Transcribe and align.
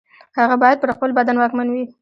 هغه 0.39 0.55
باید 0.61 0.79
پر 0.81 0.89
خپل 0.97 1.09
بدن 1.19 1.35
واکمن 1.39 1.67
وي. 1.71 1.83